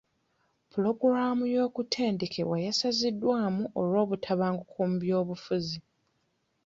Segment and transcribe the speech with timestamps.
[0.71, 5.79] Pulogulamu y'okutendekebwa yasaziddwamu olw'obutabanguko mu byobufuzi.